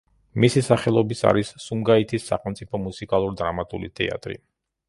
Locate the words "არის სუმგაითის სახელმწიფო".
1.33-2.83